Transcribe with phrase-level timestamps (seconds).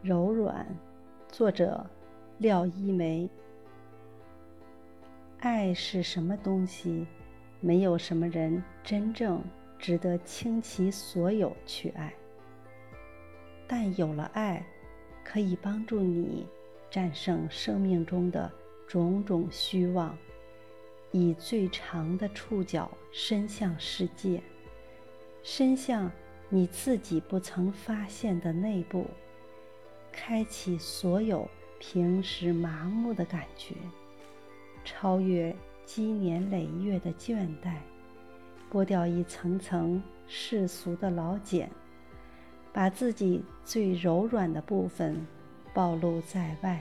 [0.00, 0.64] 柔软，
[1.28, 1.84] 作者
[2.38, 3.28] 廖一梅。
[5.40, 7.04] 爱是什么东西？
[7.58, 9.42] 没有什么人真正
[9.76, 12.14] 值得倾其所有去爱。
[13.66, 14.64] 但有了爱，
[15.24, 16.46] 可以帮助你
[16.88, 18.48] 战胜生命中的
[18.86, 20.16] 种种虚妄，
[21.10, 24.40] 以最长的触角伸向世界，
[25.42, 26.08] 伸向
[26.48, 29.04] 你自己不曾发现的内部。
[30.28, 33.74] 开启所有平时麻木的感觉，
[34.84, 37.76] 超越积年累月的倦怠，
[38.70, 41.70] 剥掉一层层世俗的老茧，
[42.74, 45.26] 把自己最柔软的部分
[45.72, 46.78] 暴露在外。